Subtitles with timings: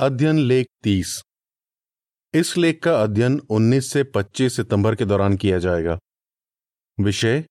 [0.00, 1.22] अध्ययन लेख तीस।
[2.34, 5.98] इस लेख का अध्ययन 19 से 25 सितंबर के दौरान किया जाएगा।
[7.00, 7.44] विषय,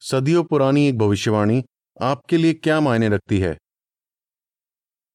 [0.00, 1.64] सदियों पुरानी एक भविष्यवाणी
[2.00, 3.58] आपके लिए क्या मायने रखती है?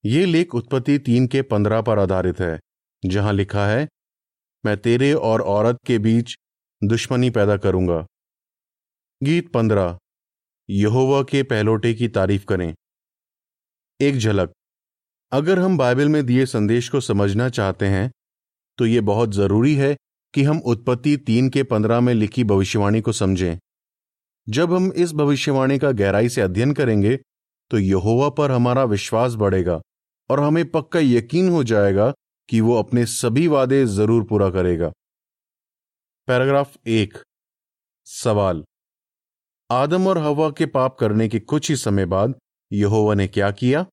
[0.06, 2.60] ये लेख उत्पत्ति तीन के पंद्रह पर आधारित है,
[3.06, 3.88] जहाँ लिखा है,
[4.66, 6.36] मैं तेरे और औरत के बीच
[6.84, 8.06] दुश्मनी पैदा करूँगा।
[9.24, 9.98] गीत पंद्रह,
[10.70, 12.76] यहोवा के पहलोटे की तारीफ़ करें।
[14.02, 14.54] एक झलक
[15.32, 18.10] अगर हम बाइबल में दिए संदेश को समझना चाहते हैं
[18.78, 19.96] तो ये बहुत ज़रूरी है
[20.34, 23.58] कि हम उत्पत्ति तीन के पंद्रह में लिखी भविष्यवाणी को समझें।
[24.48, 27.16] जब हम इस भविष्यवाणी का गहराई से अध्ययन करेंगे
[27.72, 29.80] तो यहोवा पर हमारा विश्वास बढ़ेगा
[30.30, 32.12] और हमें पक्का यकीन हो जाएगा
[32.50, 34.92] कि वो अपने सभी वादे ज़रूर पूरा करेगा।
[36.28, 37.18] पैराग्राफ एक।
[38.08, 38.64] सवाल।
[39.70, 42.36] आदम और हवा के पाप करने के कुछ ही समय बाद
[42.72, 43.86] यहोवा ने क्या किया?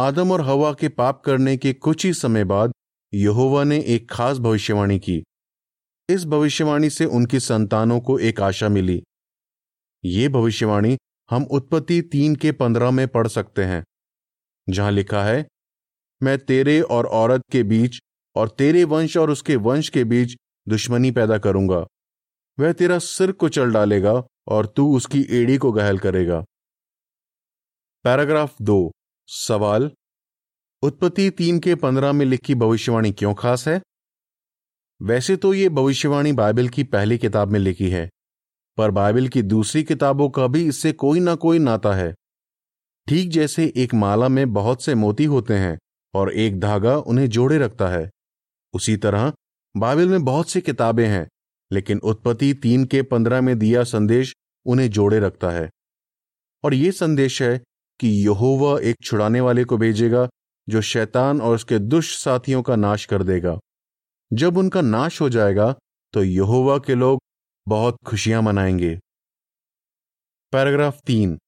[0.00, 2.72] आदम और हवा के पाप करने के कुछ ही समय बाद
[3.12, 5.22] यहोवा ने एक खास भविष्यवाणी की।
[6.08, 9.02] इस भविष्यवाणी से उनकी संतानों को एक आशा मिली।
[10.04, 10.96] ये भविष्यवाणी
[11.30, 13.82] हम उत्पत्ति तीन के पंद्रह में पढ़ सकते हैं,
[14.68, 15.46] जहाँ लिखा है,
[16.22, 17.98] मैं तेरे और औरत के बीच
[18.36, 21.84] और तेरे वंश और उसके वंश के बीच दुश्मनी पैदा करूँगा।
[22.58, 24.12] वह तेरा सिर कुचल डालेगा
[24.48, 26.40] और तू उसकी एड़ी को घायल करेगा।
[28.04, 28.90] पैराग्राफ दो।
[29.32, 29.90] सवाल,
[30.82, 33.80] उत्पत्ति तीन के पंद्रह में लिखी भविष्यवाणी क्यों खास है?
[35.02, 38.10] वैसे तो ये भविष्यवाणी बाइबल की पहली किताब में लिखी है,
[38.76, 42.14] पर बाइबल की दूसरी किताबों का भी इससे कोई ना कोई नाता है।
[43.08, 45.78] ठीक जैसे एक माला में बहुत से मोती होते हैं
[46.14, 48.10] और एक धागा उन्हें जोड़े रखता है।
[48.74, 49.32] उसी तरह,
[49.76, 51.28] बाइबल में बहुत सी किताबें हैं,
[51.72, 54.34] लेकिन उत्पत्ति तीन के पंद्रह में दिया संदेश
[54.66, 55.70] उन्हें जोड़े रखता है।
[56.64, 57.62] और यह संदेश है
[58.00, 60.28] कि यहोवा एक छुड़ाने वाले को भेजेगा,
[60.68, 63.58] जो शैतान और उसके दुष्ट साथियों का नाश कर देगा।
[64.32, 65.74] जब उनका नाश हो जाएगा
[66.12, 67.20] तो यहोवा के लोग
[67.68, 68.98] बहुत खुशियाँ मनाएँगे।
[70.52, 71.38] पैराग्राफ तीन।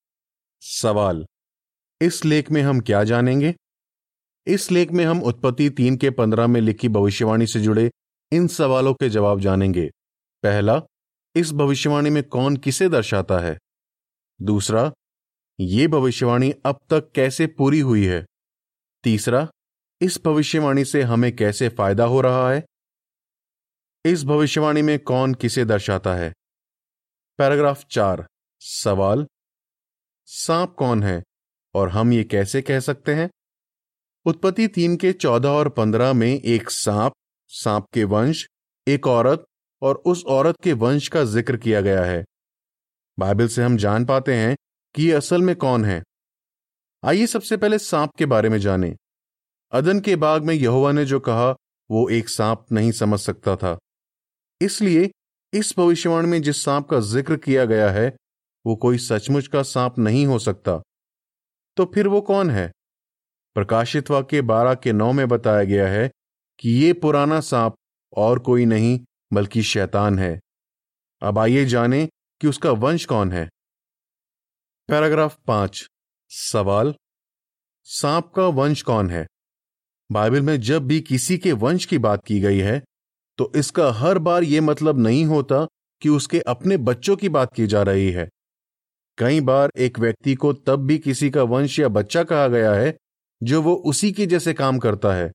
[0.60, 1.26] सवाल।
[2.00, 3.54] इस लेख में हम क्या जानेंगे?
[4.46, 7.90] इस लेख में हम उत्पत्ति तीन के पंद्रह में लिखी भविष्यवाणी से जुड़े
[8.32, 9.90] इन सवालों के जवाब जानेंगे।
[10.42, 10.82] पहला,
[11.36, 13.58] इस भविष्यवाणी में कौन किसे दर्शाता है?
[14.42, 14.92] दूसरा
[15.62, 18.26] ये भविष्यवाणी अब तक कैसे पूरी हुई है?
[19.04, 19.48] तीसरा,
[20.00, 22.64] इस भविष्यवाणी से हमें कैसे फ़ायदा हो रहा है?
[24.04, 26.32] इस भविष्यवाणी में कौन किसे दर्शाता है?
[27.38, 28.26] पैराग्राफ चार,
[28.60, 29.26] सवाल।
[30.26, 31.22] सांप कौन है
[31.74, 33.30] और हम ये कैसे कह सकते हैं?
[34.24, 37.12] उत्पत्ति तीन के चौदह और पंद्रह में एक सांप
[37.48, 38.46] सांप के वंश,
[38.88, 39.44] एक औरत
[39.82, 42.24] और उस औरत के वंश का ज़िक्र किया गया है।
[43.18, 44.56] बाइबल से हम जान पाते हैं
[44.94, 46.02] कि ये असल में कौन है।
[47.04, 48.96] आइए सबसे पहले सांप के बारे में जानें।
[49.72, 51.56] अदन के बाग में यहोवा ने जो कहा,
[51.90, 53.78] वो एक सांप नहीं समझ सकता था।
[54.60, 55.10] इसलिए,
[55.52, 58.16] इस भविष्यवाणी में जिस सांप का ज़िक्र किया गया है,
[58.66, 60.82] वो कोई सचमुच का सांप नहीं हो सकता।
[61.76, 62.72] तो फिर वो कौन है?
[63.54, 66.10] प्रकाशित वाक्य बारह के नौ में बताया गया है
[66.58, 67.74] कि ये पुराना सांप
[68.16, 69.00] और कोई नहीं,
[69.32, 70.40] बल्कि शैतान है।
[71.22, 72.08] अब आइए जानें
[72.40, 73.48] कि उसका वंश कौन है।
[74.88, 75.86] पैराग्राफ पाँच,
[76.30, 76.94] सवाल।
[77.86, 79.26] सांप का वंश कौन है?
[80.10, 82.82] बाइबल में जब भी किसी के वंश की बात की गई है
[83.38, 85.64] तो इसका हर बार यह मतलब नहीं होता
[86.02, 88.28] कि उसके अपने बच्चों की बात की जा रही है।
[89.18, 92.96] कई बार एक व्यक्ति को तब भी किसी का वंश या बच्चा कहा गया है,
[93.42, 95.30] जो वो उसी के जैसे काम करता है।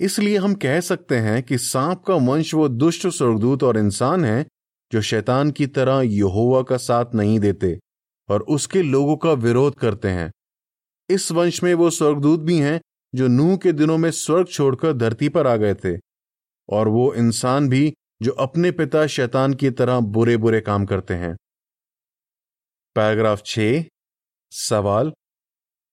[0.00, 4.46] इसलिए हम कह सकते हैं कि सांप का वंश वो दुष्ट, स्वर्गदूत और इंसान है,
[4.92, 7.78] जो शैतान की तरह यहोवा का साथ नहीं देते।
[8.28, 10.32] और उसके लोगों का विरोध करते हैं।
[11.10, 12.80] इस वंश में वो स्वर्गदूत भी हैं,
[13.14, 15.98] जो नूह के दिनों में स्वर्ग छोड़कर धरती पर आ गए थे।
[16.68, 21.36] और वो इंसान भी, जो अपने पिता शैतान की तरह बुरे बुरे काम करते हैं।
[22.94, 23.60] पैराग्राफ छ,
[24.50, 25.12] सवाल।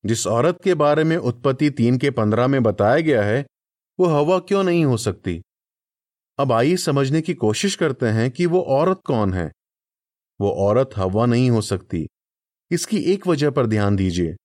[0.06, 3.46] जिस औरत के बारे में उत्पत्ति तीन के पंद्रह में बताया गया है,
[4.00, 5.42] वो हवा क्यों नहीं हो सकती?
[6.40, 9.52] अब आइए समझने की कोशिश करते हैं कि वो औरत कौन है।
[10.42, 12.08] वो औरत हवा नहीं हो सकती।
[12.74, 14.36] इसकी एक वजह पर ध्यान दीजिए।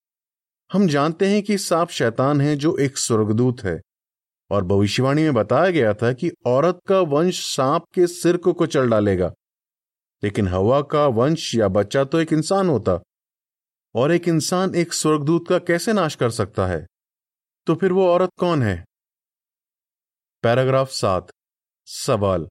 [0.70, 3.78] हम जानते हैं कि सांप शैतान है जो एक स्वर्गदूत है,
[4.50, 8.90] और भविष्यवाणी में बताया गया था कि औरत का वंश सांप के सिर को कुचल
[8.90, 9.32] डालेगा,
[10.22, 13.00] लेकिन हवा का वंश या बच्चा तो एक इंसान होता,
[13.94, 16.86] और एक इंसान एक स्वर्गदूत का कैसे नाश कर सकता है?
[17.66, 18.84] तो फिर वो औरत कौन है?
[20.44, 21.30] पैराग्राफ सात,
[21.86, 22.48] सवाल।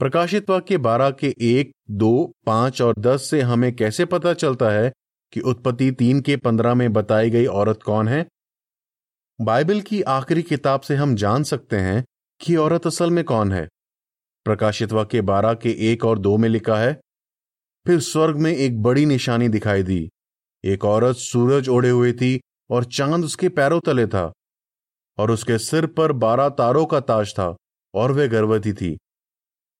[0.00, 4.90] प्रकाशित वाक्य बारह के एक, दो, पाँच और दस से हमें कैसे पता चलता है
[5.32, 8.26] कि उत्पत्ति तीन के पंद्रह में बताई गई औरत कौन है?
[9.38, 12.04] बाइबल की आखिरी किताब से हम जान सकते हैं
[12.40, 13.66] कि औरत असल में कौन है।
[14.46, 16.92] प्रकाशित वाक्य बारह के एक और दो में लिखा है,
[17.86, 20.08] फिर स्वर्ग में एक बड़ी निशानी दिखाई दी।
[20.64, 22.38] एक औरत सूरज ओढ़े हुए थी
[22.70, 24.30] और चाँद उसके पैरों तले था
[25.18, 27.54] और उसके सिर पर बारह तारों का ताज था
[27.94, 28.96] और वह गर्भवती थी।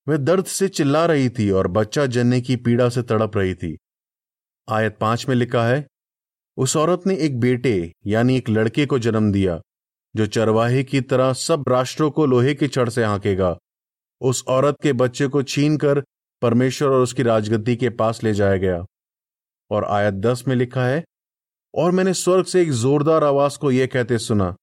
[0.08, 3.79] वह दर्द से चिल्ला रही थी और बच्चा जनने की पीड़ा से तड़प रही थी।
[4.69, 5.87] आयत पाँच में लिखा है,
[6.56, 9.61] उस औरत ने एक बेटे, यानी एक लड़के को जन्म दिया,
[10.17, 13.58] जो चरवाहे की तरह सब राष्ट्रों को लोहे की छड़ से हाँकेगा।
[14.20, 16.00] उस औरत के बच्चे को छीन कर
[16.43, 18.85] परमेश्वर और उसकी राजगद्दी के पास ले जाया गया।
[19.70, 21.05] और आयत दस में लिखा है,
[21.75, 24.56] और मैंने स्वर्ग से एक जोरदार आवाज़ को यह कहते सुना,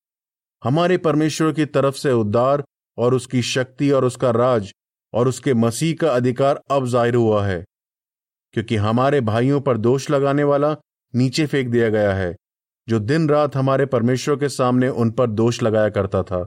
[0.64, 2.64] हमारे परमेश्वर की तरफ़ से उद्धार
[2.98, 4.74] और उसकी शक्ति और उसका राज
[5.14, 7.64] और उसके मसीह का अधिकार अब ज़ाहिर हुआ है,
[8.54, 10.76] क्योंकि हमारे भाइयों पर दोष लगाने वाला
[11.14, 12.36] नीचे फेंक दिया गया है,
[12.88, 16.46] जो दिन रात हमारे परमेश्वर के सामने उन पर दोष लगाया करता था।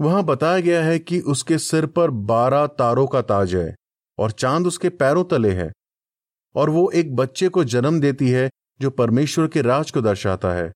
[0.00, 3.74] वहाँ बताया गया है कि उसके सिर पर बारह तारों का ताज है
[4.18, 5.70] और चाँद उसके पैरों तले है,
[6.54, 8.48] और वो एक बच्चे को जन्म देती है
[8.80, 10.70] जो परमेश्वर के राज को दर्शाता है।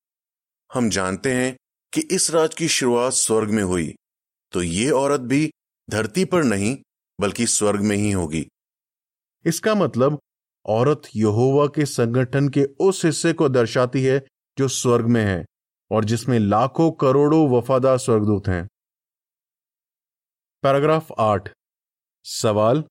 [0.70, 1.54] हम जानते हैं
[1.92, 3.94] कि इस राज की शुरुआत स्वर्ग में हुई
[4.52, 5.50] तो ये औरत भी
[5.92, 6.78] धरती पर नहीं,
[7.20, 8.48] बल्कि स्वर्ग में ही होगी।
[9.44, 10.20] इसका मतलब
[10.66, 14.26] औरत यहोवा के संगठन के उस हिस्से को दर्शाती है
[14.58, 15.44] जो स्वर्ग में है,
[15.90, 18.68] और जिसमें लाखों करोड़ों वफादार स्वर्गदूत हैं।
[20.62, 21.52] पैराग्राफ आठ।
[22.24, 22.84] सवाल,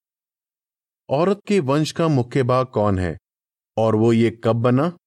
[1.10, 3.18] औरत के वंश का मुख्य भाग कौन है,
[3.78, 4.98] और वो ये कब बना?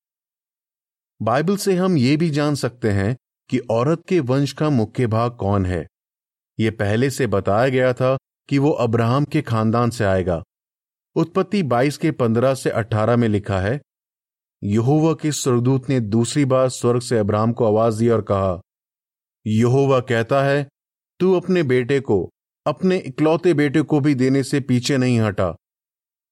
[1.22, 3.16] बाइबल से हम ये भी जान सकते हैं
[3.48, 5.86] कि औरत के वंश का मुख्य भाग कौन है।
[6.58, 8.16] यह पहले से बताया गया था
[8.48, 10.42] कि वो अब्राहम के खानदान से आएगा।
[11.16, 13.80] उत्पत्ति 22 के 15 से 18 में लिखा है,
[14.64, 18.60] यहोवा के स्वर्गदूत ने दूसरी बार स्वर्ग से अब्राहम को आवाज़ दी और कहा,
[19.46, 20.66] यहोवा कहता है,
[21.20, 22.30] तू अपने बेटे को,
[22.66, 25.50] अपने इकलौते बेटे को भी देने से पीछे नहीं हटा।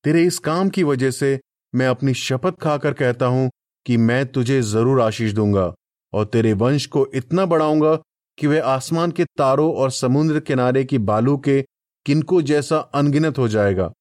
[0.05, 1.41] तेरे इस काम की वजह से
[1.75, 3.51] मैं अपनी शपथ खाकर कहता हूँ
[3.87, 5.75] कि मैं तुझे ज़रूर आशीष दूँगा
[6.13, 7.99] और तेरे वंश को इतना बढ़ाऊँगा
[8.43, 11.65] कि वह आसमान के तारों और समुद्र किनारे की बालू के
[12.07, 13.93] किनको जैसा अनगिनत हो जाएगा,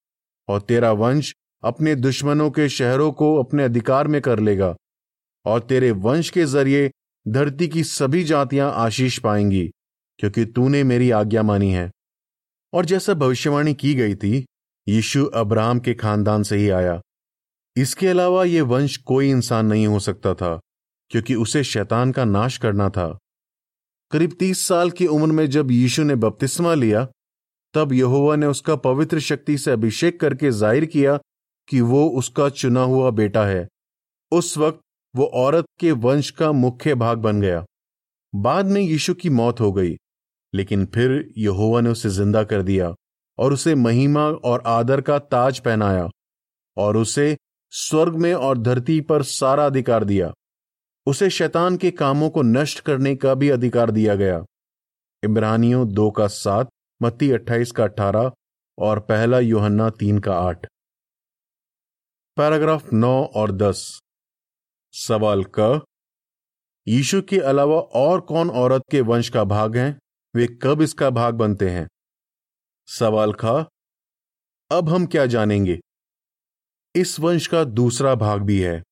[0.47, 4.75] और तेरा वंश अपने दुश्मनों के शहरों को अपने अधिकार में कर लेगा,
[5.45, 6.91] और तेरे वंश के ज़रिए
[7.27, 9.71] धरती की सभी जातियाँ आशीष पाएँगी,
[10.19, 11.91] क्योंकि तूने मेरी आज्ञा मानी है।
[12.73, 14.45] और जैसा भविष्यवाणी की गई थी,
[14.87, 17.01] यीशु अब्राहम के खानदान से ही आया।
[17.75, 20.59] इसके अलावा यह वंश कोई इंसान नहीं हो सकता था,
[21.09, 23.17] क्योंकि उसे शैतान का नाश करना था।
[24.11, 27.07] करीब तीस साल की उम्र में जब यीशु ने बपतिस्मा लिया,
[27.73, 31.17] तब यहोवा ने उसका पवित्र शक्ति से अभिषेक करके ज़ाहिर किया
[31.67, 33.67] कि वो उसका चुना हुआ बेटा है।
[34.31, 34.79] उस वक्त
[35.15, 37.63] वो औरत के वंश का मुख्य भाग बन गया।
[38.33, 39.95] बाद में यीशु की मौत हो गई,
[40.53, 42.93] लेकिन फिर यहोवा ने उसे ज़िंदा कर दिया
[43.39, 46.09] और उसे महिमा और आदर का ताज पहनाया
[46.77, 47.35] और उसे
[47.73, 50.31] स्वर्ग में और धरती पर सारा अधिकार दिया।
[51.05, 54.45] उसे शैतान के कामों को नष्ट करने का भी अधिकार दिया गया।
[55.23, 56.69] इब्रानियों दो का सात,
[57.01, 58.31] मत्ती अट्ठाईस का अठारह
[58.77, 60.65] और पहला योहन्ना तीन का आठ।
[62.37, 63.99] पैराग्राफ नौ और दस।
[64.93, 65.85] सवाल क,
[66.87, 69.99] यीशु के अलावा और कौन औरत के वंश का भाग हैं?
[70.35, 71.87] वे कब इसका भाग बनते हैं?
[72.87, 73.69] सवाल खा,
[74.71, 75.79] अब हम क्या जानेंगे?
[76.95, 78.83] इस वंश का दूसरा भाग भी है।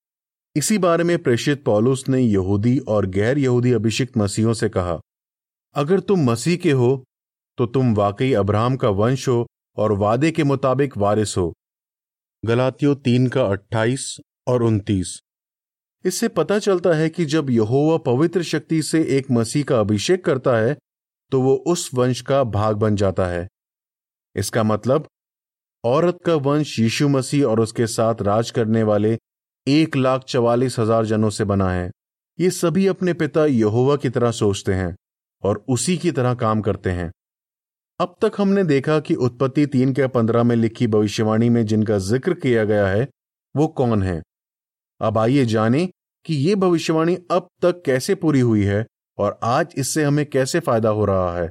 [0.56, 5.00] इसी बारे में प्रेषित पॉलुस ने यहूदी और गैर यहूदी अभिषिक्त मसीहों से कहा,
[5.76, 7.04] अगर तुम मसीह के हो
[7.58, 9.46] तो तुम वाकई अब्राहम का वंश हो
[9.78, 11.52] और वादे के मुताबिक वारिस हो।
[12.44, 14.16] गलातियों तीन का अट्ठाईस
[14.48, 15.20] और उनतीस।
[16.06, 20.58] इससे पता चलता है कि जब यहोवा पवित्र शक्ति से एक मसीह का अभिषेक करता
[20.58, 20.78] है
[21.32, 23.48] तो वो उस वंश का भाग बन जाता है।
[24.36, 25.08] इसका मतलब
[25.84, 29.18] औरत का वंश यीशु मसीह और उसके साथ राज करने वाले
[29.70, 31.90] एक लाख चवालीस हज़ार जनों से बना है।
[32.40, 34.96] ये सभी अपने पिता यहोवा की तरह सोचते हैं
[35.44, 37.10] और उसी की तरह काम करते हैं।
[38.00, 42.34] अब तक हमने देखा कि उत्पत्ति तीन के पंद्रह में लिखी भविष्यवाणी में जिनका ज़िक्र
[42.34, 43.08] किया गया है,
[43.56, 44.22] वो कौन है?
[45.02, 45.88] अब आइए जानें
[46.26, 48.86] कि ये भविष्यवाणी अब तक कैसे पूरी हुई है
[49.18, 51.50] और आज इससे हमें कैसे फ़ायदा हो रहा है।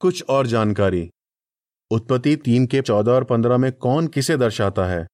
[0.00, 1.08] कुछ और जानकारी।
[1.90, 5.06] उत्पत्ति तीन के चौदह और पंद्रह में कौन किसे दर्शाता है?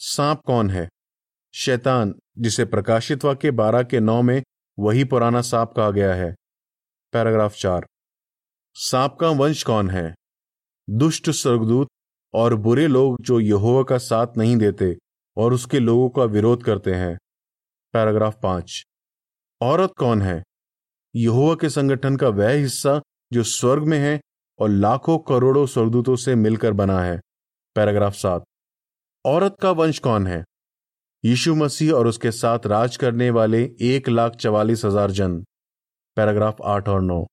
[0.00, 0.88] सांप कौन है?
[1.54, 4.42] शैतान, जिसे प्रकाशित वाक्य बारह के नौ में
[4.78, 6.34] वही पुराना सांप कहा गया है।
[7.12, 7.86] पैराग्राफ चार।
[8.74, 10.14] सांप का वंश कौन है?
[10.90, 11.88] दुष्ट स्वर्गदूत
[12.34, 14.96] और बुरे लोग जो यहोवा का साथ नहीं देते
[15.36, 17.18] और उसके लोगों का विरोध करते हैं।
[17.92, 18.84] पैराग्राफ पाँच।
[19.60, 20.44] औरत कौन है?
[21.16, 23.00] यहोवा के संगठन का वह हिस्सा
[23.32, 24.20] जो स्वर्ग में है
[24.58, 27.20] और लाखों करोड़ों स्वर्गदूतों से मिलकर बना है।
[27.74, 28.44] पैराग्राफ सात।
[29.24, 30.44] औरत का वंश कौन है?
[31.24, 35.44] यीशु मसीह और उसके साथ राज करने वाले एक लाख चवालीस हज़ार जन।
[36.16, 37.26] पैराग्राफ आठ और नौ।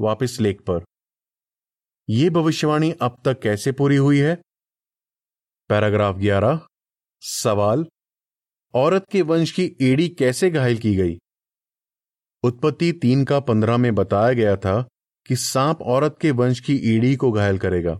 [0.00, 0.84] वापिस लेख पर।
[2.10, 4.34] यह भविष्यवाणी अब तक कैसे पूरी हुई है?
[5.68, 6.60] पैराग्राफ ग्यारह।
[7.20, 7.86] सवाल,
[8.74, 11.18] औरत के वंश की एड़ी कैसे घायल की गई?
[12.42, 14.80] उत्पत्ति तीन का पंद्रह में बताया गया था
[15.26, 17.98] कि सांप औरत के वंश की ईड़ी को घायल करेगा।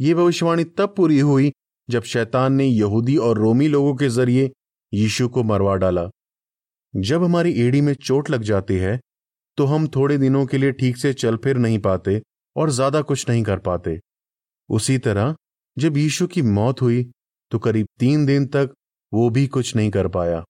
[0.00, 1.52] यह भविष्यवाणी तब पूरी हुई
[1.88, 4.50] जब शैतान ने यहूदी और रोमी लोगों के ज़रिए
[4.92, 6.08] यीशु को मरवा डाला।
[6.94, 8.98] जब हमारी एड़ी में चोट लग जाती है
[9.58, 12.20] तो हम थोड़े दिनों के लिए ठीक से चल फिर नहीं पाते
[12.56, 13.98] और ज़्यादा कुछ नहीं कर पाते।
[14.68, 15.34] उसी तरह,
[15.76, 17.02] जब यीशु की मौत हुई
[17.52, 18.74] तो करीब तीन दिन तक
[19.12, 20.42] वो भी कुछ नहीं कर पाया।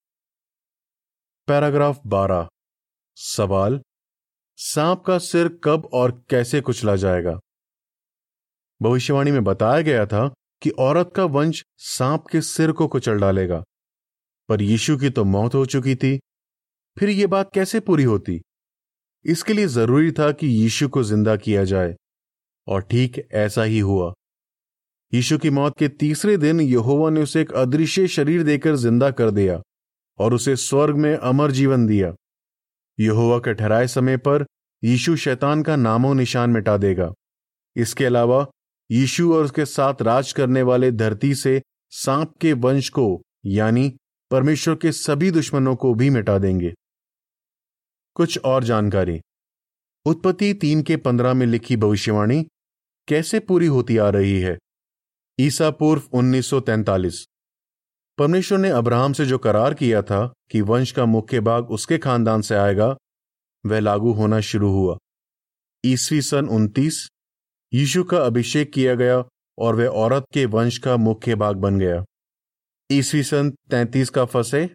[1.48, 2.46] पैराग्राफ बारह।
[3.16, 3.80] सवाल,
[4.58, 7.38] सांप का सिर कब और कैसे कुचला जाएगा?
[8.80, 10.32] भविष्यवाणी में बताया गया था
[10.64, 13.64] कि औरत का वंश सांप के सिर को कुचल डालेगा।
[14.48, 16.20] पर यीशु की तो मौत हो चुकी थी।
[16.98, 18.40] फिर यह बात कैसे पूरी होती?
[19.24, 21.96] इसके लिए ज़रूरी था कि यीशु को ज़िंदा किया जाए।
[22.68, 24.12] और ठीक ऐसा ही हुआ।
[25.14, 29.30] यीशु की मौत के तीसरे दिन यहोवा ने उसे एक अदृश्य शरीर देकर ज़िंदा कर
[29.30, 29.62] दिया
[30.18, 32.14] और उसे स्वर्ग में अमर जीवन दिया।
[33.00, 34.46] यहोवा के ठहराए समय पर
[34.84, 37.12] यीशु शैतान का नामो निशान मिटा देगा।
[37.76, 38.46] इसके अलावा
[38.90, 43.96] यीशु और उसके साथ राज करने वाले धरती से सांप के वंश को, यानी
[44.30, 46.74] परमेश्वर के सभी दुश्मनों को भी मिटा देंगे।
[48.14, 49.20] कुछ और जानकारी।
[50.06, 52.46] उत्पत्ति तीन के पंद्रह में लिखी भविष्यवाणी,
[53.08, 54.58] कैसे पूरी होती आ रही है?
[55.40, 57.26] ईसा पूर्व 1943
[58.18, 62.42] परमेश्वर ने अब्राहम से जो करार किया था कि वंश का मुख्य भाग उसके खानदान
[62.42, 62.96] से आएगा,
[63.66, 64.98] वह लागू होना शुरू हुआ।
[65.86, 67.08] ईसवी सन उनतीस
[67.74, 69.24] यीशु का अभिषेक किया गया
[69.58, 72.04] और वह औरत के वंश का मुख्य भाग बन गया।
[72.92, 74.70] ईसवी सन तैतीस का फंसे,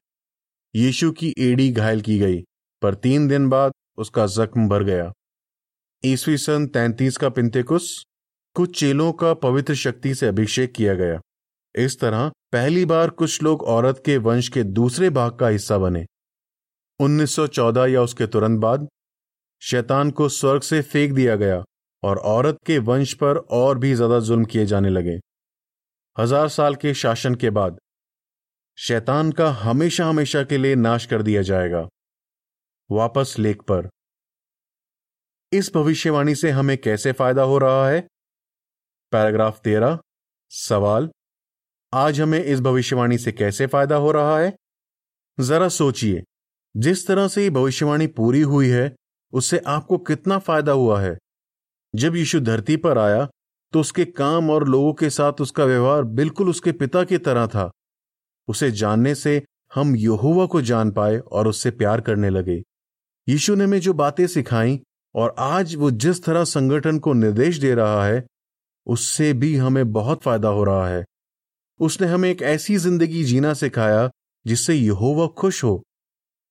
[0.76, 2.44] यीशु की एड़ी घायल की गई,
[2.82, 5.14] पर तीन दिन बाद उसका जख्म भर गया।
[6.06, 8.04] ईसवी सन तैतीस का पिंतेकुस,
[8.54, 11.22] कुछ चेलों का पवित्र शक्ति से अभिषेक किया गया।
[11.76, 16.06] इस तरह पहली बार कुछ लोग औरत के वंश के दूसरे भाग का हिस्सा बने।
[17.00, 18.88] 1914 या उसके तुरंत बाद,
[19.62, 21.64] शैतान को स्वर्ग से फेंक दिया गया।
[22.04, 25.20] और औरत के वंश पर और भी ज़्यादा जुल्म किए जाने लगे।
[26.18, 27.78] हज़ार साल के शासन के बाद,
[28.78, 31.88] शैतान का हमेशा हमेशा के लिए नाश कर दिया जाएगा।
[32.90, 33.90] वापस लेख पर।
[35.52, 38.02] इस भविष्यवाणी से हमें कैसे फ़ायदा हो रहा है?
[39.12, 40.00] पैराग्राफ तेरह,
[40.52, 41.10] सवाल।
[41.94, 44.54] आज हमें इस भविष्यवाणी से कैसे फ़ायदा हो रहा है?
[45.38, 46.24] जरा सोचिए।
[46.76, 48.96] जिस तरह से ये भविष्यवाणी पूरी हुई है,
[49.34, 51.18] उससे आपको कितना फ़ायदा हुआ है?
[51.94, 53.28] जब यीशु धरती पर आया
[53.74, 57.70] तो उसके काम और लोगों के साथ उसका व्यवहार बिल्कुल उसके पिता की तरह था।
[58.48, 59.42] उसे जानने से
[59.74, 62.62] हम यहोवा को जान पाए और उससे प्यार करने लगे।
[63.28, 64.80] यीशु ने हमें जो बातें सिखाई
[65.16, 68.26] और आज वो जिस तरह संगठन को निर्देश दे रहा है,
[68.88, 71.04] उससे भी हमें बहुत फ़ायदा हो रहा है।
[71.80, 74.10] उसने हमें एक ऐसी ज़िंदगी जीना सिखाया
[74.46, 75.82] जिससे यहोवा खुश हो।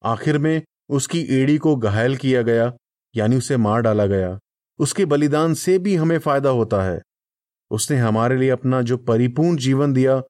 [0.04, 2.72] आखिर में उसकी एड़ी को घायल किया गया,
[3.14, 4.38] यानी उसे मार डाला गया।
[4.78, 7.02] उसके बलिदान से भी हमें फ़ायदा होता है।
[7.70, 10.22] उसने हमारे लिए अपना जो परिपूर्ण जीवन दिया,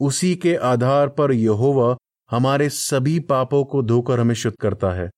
[0.00, 1.96] उसी के आधार पर यहोवा
[2.30, 5.10] हमारे सभी पापों को धोकर हमें शुद्ध करता है।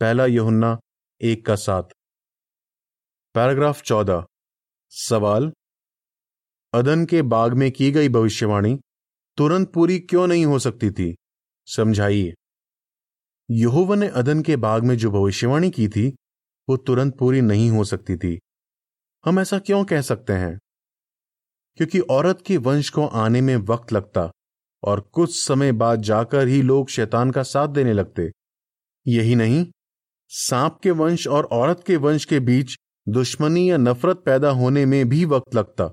[0.00, 0.78] पहला यहुन्ना
[1.22, 1.82] एक का साथ
[3.34, 4.26] पैराग्राफ चौदह।
[4.90, 5.52] सवाल,
[6.74, 8.80] अदन के बाग में की गई भविष्यवाणी
[9.36, 11.16] तुरंत पूरी क्यों नहीं हो सकती थी?
[11.66, 12.34] समझाइए।
[13.50, 16.16] यहोवा ने अदन के बाग में जो भविष्यवाणी की थी
[16.68, 18.40] वो तुरंत पूरी नहीं हो सकती थी।
[19.24, 20.58] हम ऐसा क्यों कह सकते हैं?
[21.76, 24.30] क्योंकि औरत के वंश को आने में वक्त लगता
[24.82, 28.30] और कुछ समय बाद जाकर ही लोग शैतान का साथ देने लगते।
[29.06, 29.66] यही नहीं,
[30.28, 32.76] सांप के वंश और औरत के वंश के बीच
[33.08, 35.92] दुश्मनी या नफरत पैदा होने में भी वक्त लगता।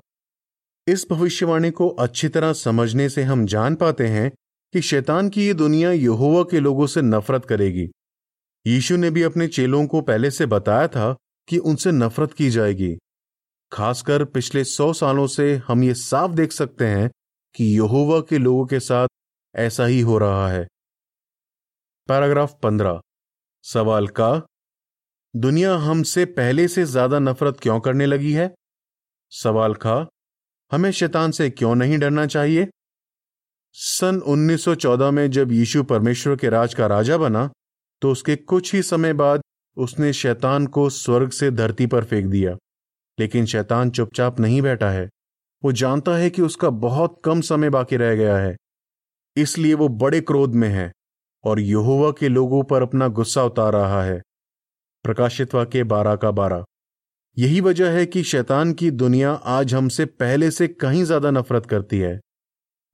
[0.88, 4.32] इस भविष्यवाणी को अच्छी तरह समझने से हम जान पाते हैं
[4.74, 7.92] कि शैतान की ये दुनिया यहोवा के लोगों से नफरत करेगी।
[8.68, 11.16] यीशु ने भी अपने चेलों को पहले से बताया था
[11.48, 12.98] कि उनसे नफरत की जाएगी।
[13.72, 17.12] खासकर पिछले सौ सालों से हम ये साफ़ देख सकते हैं
[17.56, 19.08] कि यहोवा के लोगों के साथ
[19.56, 20.68] ऐसा ही हो रहा है।
[22.08, 23.02] पैराग्राफ पंद्रह।
[23.64, 24.42] सवाल का,
[25.36, 28.56] दुनिया हमसे पहले से ज़्यादा नफरत क्यों करने लगी है?
[29.30, 30.08] सवाल का,
[30.72, 32.68] हमें शैतान से क्यों नहीं डरना चाहिए?
[33.72, 37.52] सन 1914 में जब यीशु परमेश्वर के राज का राजा बना
[38.04, 39.42] तो उसके कुछ ही समय बाद
[39.78, 42.58] उसने शैतान को स्वर्ग से धरती पर फेंक दिया।
[43.20, 45.10] लेकिन शैतान चुपचाप नहीं बैठा है।
[45.64, 48.56] वो जानता है कि उसका बहुत कम समय बाकी रह गया है।
[49.38, 50.92] इसलिए वो बड़े क्रोध में है
[51.44, 54.22] और यहोवा के लोगों पर अपना गुस्सा उतार रहा है।
[55.04, 56.64] प्रकाशित वाक्य बारह का बारह।
[57.38, 62.00] यही वजह है कि शैतान की दुनिया आज हमसे पहले से कहीं ज़्यादा नफरत करती
[62.00, 62.20] है।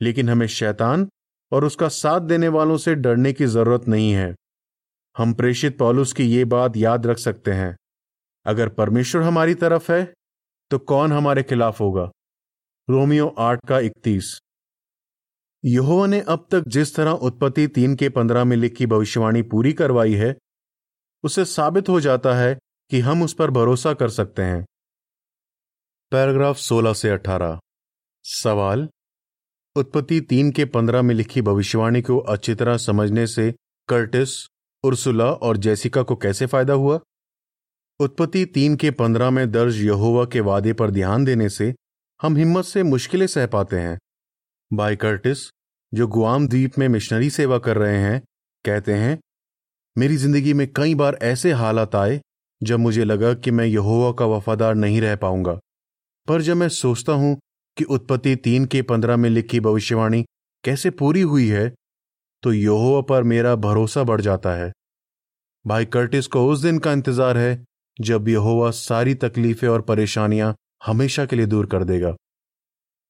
[0.01, 1.07] लेकिन हमें शैतान
[1.51, 4.35] और उसका साथ देने वालों से डरने की ज़रूरत नहीं है।
[5.19, 7.75] हम प्रेषित पॉलुस की ये बात याद रख सकते हैं।
[8.45, 10.13] अगर परमेश्वर हमारी तरफ़ है
[10.71, 12.03] तो कौन हमारे खिलाफ होगा?
[12.87, 14.39] रोमियो आठ का इकतीस।
[15.63, 20.13] यहोवा ने अब तक जिस तरह उत्पत्ति तीन के पंद्रह में लिखी भविष्यवाणी पूरी करवाई
[20.13, 20.35] है,
[21.23, 22.57] उसे साबित हो जाता है
[22.91, 24.65] कि हम उस पर भरोसा कर सकते हैं।
[26.11, 27.59] पैराग्राफ 16 से 18
[28.25, 28.87] सवाल,
[29.75, 33.51] उत्पत्ति तीन के पंद्रह में लिखी भविष्यवाणी को अच्छी तरह समझने से
[33.89, 34.45] कर्टिस
[34.83, 36.99] उर्सुला और जैसिका को कैसे फ़ायदा हुआ?
[37.99, 41.73] उत्पत्ति तीन के पंद्रह में दर्ज यहोवा के वादे पर ध्यान देने से
[42.21, 43.97] हम हिम्मत से मुश्किलें सह पाते हैं।
[44.73, 45.39] बाई कर्टिस,
[45.93, 48.21] जो गुआम द्वीप में मिशनरी सेवा कर रहे हैं,
[48.65, 49.19] कहते हैं,
[49.97, 52.21] मेरी ज़िंदगी में कई बार ऐसे हालात आए
[52.63, 55.59] जब मुझे लगा कि मैं यहोवा का वफादार नहीं रह पाऊँगा।
[56.27, 57.37] पर जब मैं सोचता हूँ
[57.77, 60.25] कि उत्पत्ति तीन के पंद्रह में लिखी भविष्यवाणी
[60.63, 61.73] कैसे पूरी हुई है
[62.43, 64.71] तो यहोवा पर मेरा भरोसा बढ़ जाता है।
[65.65, 67.63] भाई कर्टिस को उस दिन का इंतज़ार है,
[67.97, 70.55] जब यहोवा सारी तकलीफें और परेशानियाँ
[70.85, 72.15] हमेशा के लिए दूर कर देगा।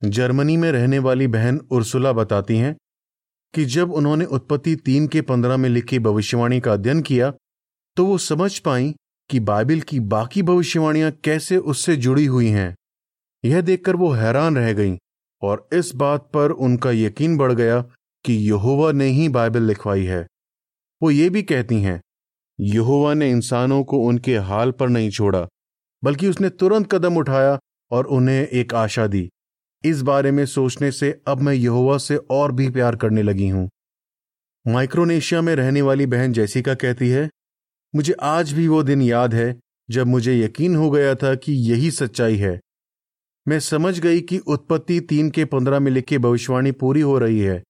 [0.02, 2.76] जर्मनी में रहने वाली बहन उर्सुला बताती हैं
[3.54, 7.32] कि जब उन्होंने उत्पत्ति तीन के पंद्रह में लिखी भविष्यवाणी का अध्ययन किया
[7.98, 8.94] तो वो समझ पाई
[9.30, 12.74] कि बाइबल की बाकी भविष्यवाणियाँ कैसे उससे जुड़ी हुई हैं।
[13.44, 14.98] यह देखकर वो हैरान रह गईं
[15.42, 17.84] और इस बात पर उनका यकीन बढ़ गया
[18.26, 20.26] कि यहोवा ने ही बाइबल लिखवाई है।
[21.02, 22.00] वो ये भी कहती हैं,
[22.60, 25.48] यहोवा ने इंसानों को उनके हाल पर नहीं छोड़ा,
[26.04, 27.58] बल्कि उसने तुरंत कदम उठाया
[27.92, 29.30] और उन्हें एक आशा दी।
[29.84, 33.70] इस बारे में सोचने से अब मैं यहोवा से और भी प्यार करने लगी हूँ।
[34.66, 37.30] माइक्रोनेशिया में रहने वाली बहन जैसिका कहती है,
[37.94, 41.92] मुझे आज भी वो दिन याद है जब मुझे यकीन हो गया था कि यही
[41.92, 42.60] सच्चाई है।
[43.48, 47.62] मैं समझ गई कि उत्पत्ति तीन के पंद्रह में लिखी भविष्यवाणी पूरी हो रही है।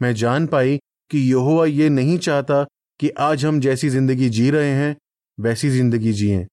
[0.00, 0.78] मैं जान पाई
[1.10, 2.62] कि यहोवा ये नहीं चाहता
[3.00, 4.96] कि आज हम जैसी ज़िंदगी जी रहे हैं,
[5.38, 6.46] वैसी ज़िंदगी जिए।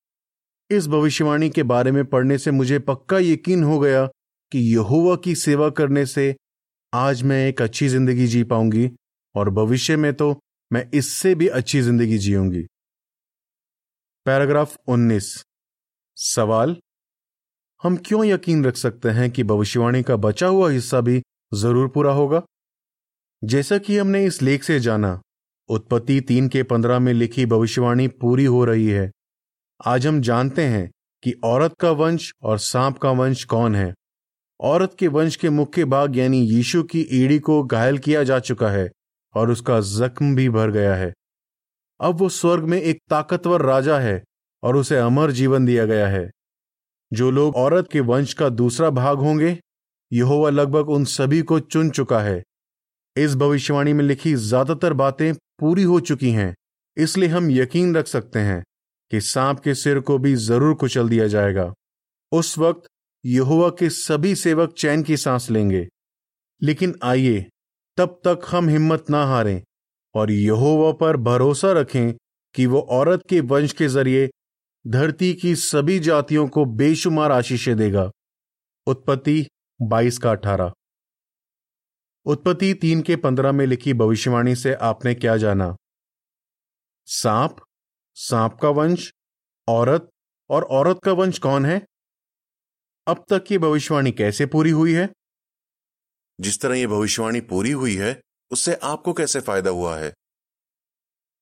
[0.70, 4.06] इस भविष्यवाणी के बारे में पढ़ने से मुझे पक्का यकीन हो गया
[4.52, 6.36] कि यहोवा की सेवा करने से
[6.94, 8.90] आज मैं एक अच्छी ज़िंदगी जी पाऊँगी
[9.36, 10.38] और भविष्य में तो
[10.72, 12.62] मैं इससे भी अच्छी ज़िंदगी जीऊँगी।
[14.26, 15.34] पैराग्राफ 19
[16.18, 16.76] सवाल,
[17.84, 21.22] हम क्यों यकीन रख सकते हैं कि भविष्यवाणी का बचा हुआ हिस्सा भी
[21.54, 22.42] ज़रूर पूरा होगा?
[23.46, 25.22] जैसा कि हमने इस लेख से जाना,
[25.70, 29.12] उत्पत्ति तीन के पंद्रह में लिखी भविष्यवाणी पूरी हो रही है।
[29.86, 30.92] आज हम जानते हैं
[31.24, 33.94] कि औरत का वंश और सांप का वंश कौन है।
[34.60, 38.70] औरत के वंश के मुख्य भाग यानी यीशु की ईड़ी को घायल किया जा चुका
[38.70, 38.92] है
[39.36, 41.14] और उसका जख्म भी भर गया है।
[42.02, 44.24] अब वो स्वर्ग में एक ताकतवर राजा है
[44.64, 46.32] और उसे अमर जीवन दिया गया है।
[47.14, 49.60] जो लोग औरत के वंश का दूसरा भाग होंगे,
[50.14, 52.44] यहोवा लगभग उन सभी को चुन चुका है।
[53.16, 56.54] इस भविष्यवाणी में लिखी ज़्यादातर बातें पूरी हो चुकी हैं,
[56.98, 58.62] इसलिए हम यकीन रख सकते हैं
[59.12, 61.74] कि सांप के सिर को भी ज़रूर कुचल दिया जाएगा।
[62.32, 62.88] उस वक्त
[63.24, 65.88] यहोवा के सभी सेवक चैन की सांस लेंगे।
[66.62, 67.46] लेकिन आइए,
[67.98, 69.62] तब तक हम हिम्मत ना हारें
[70.16, 72.14] और यहोवा पर भरोसा रखें
[72.56, 74.30] कि वो औरत के वंश के ज़रिए
[74.86, 78.10] धरती की सभी जातियों को बेशुमार आशीषें देगा।
[78.88, 79.46] उत्पत्ति
[79.80, 80.72] बाईस का अठारह।
[82.26, 85.76] उत्पत्ति तीन के पंद्रह में लिखी भविष्यवाणी से आपने क्या जाना?
[87.06, 87.56] सांप
[88.14, 89.14] सांप का वंश
[89.68, 90.10] औरत
[90.50, 91.86] और औरत का वंश कौन है?
[93.08, 95.10] अब तक की भविष्यवाणी कैसे पूरी हुई है?
[96.42, 100.14] जिस तरह यह भविष्यवाणी पूरी हुई है उससे आपको कैसे फ़ायदा हुआ है?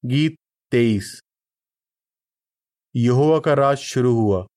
[0.06, 0.36] गीत
[0.72, 1.22] तेईस।
[2.96, 4.48] यहोवा का राज शुरू हुआ।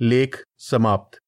[0.00, 1.21] लेख समाप्त।